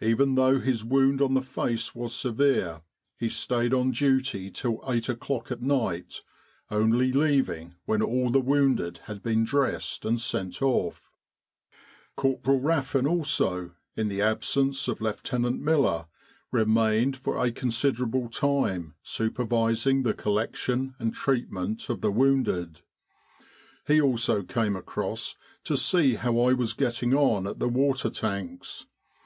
Even 0.00 0.34
though 0.34 0.60
his 0.60 0.82
wound 0.82 1.20
on 1.20 1.34
the 1.34 1.42
face 1.42 1.94
was 1.94 2.14
severe, 2.14 2.80
he 3.18 3.28
stayed 3.28 3.74
on 3.74 3.90
duty 3.90 4.50
till 4.50 4.80
eight 4.88 5.10
o'clock 5.10 5.52
at 5.52 5.60
night, 5.60 6.22
only 6.70 7.12
leaving 7.12 7.74
when 7.84 8.00
all 8.00 8.30
the 8.30 8.40
wounded 8.40 8.96
had 9.04 9.22
been 9.22 9.44
dressed 9.44 10.06
and 10.06 10.22
sent 10.22 10.62
off. 10.62 11.12
Cor 12.16 12.38
poral 12.38 12.60
Raffin 12.64 13.06
also, 13.06 13.72
in 13.94 14.08
the 14.08 14.22
absence 14.22 14.88
of 14.88 15.02
Lieutenant 15.02 15.60
Miller, 15.60 16.06
99 16.50 16.50
With 16.50 16.54
the 16.54 16.58
R.A.M.C. 16.58 17.00
in 17.02 17.02
Egypt 17.02 17.02
remained 17.02 17.16
for 17.18 17.36
a 17.36 17.52
considerable 17.52 18.28
time 18.30 18.94
supervising 19.02 20.02
the 20.02 20.14
collection 20.14 20.94
and 20.98 21.12
treatment 21.12 21.90
of 21.90 22.00
the 22.00 22.10
wounded. 22.10 22.80
He 23.86 24.00
also 24.00 24.42
came 24.42 24.76
across 24.76 25.36
to 25.64 25.76
see 25.76 26.14
how 26.14 26.40
I 26.40 26.54
was 26.54 26.72
getting 26.72 27.12
on 27.12 27.46
at 27.46 27.58
the 27.58 27.68
water 27.68 28.08
tanks. 28.08 28.86